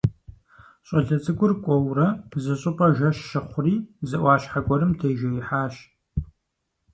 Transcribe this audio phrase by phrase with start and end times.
[0.87, 2.07] ЩӀалэ цӀыкӀур кӀуэурэ,
[2.43, 3.75] зыщӀыпӀэ жэщ щыхъури,
[4.07, 5.75] зы Ӏуащхьэ гуэрым тежеихьащ.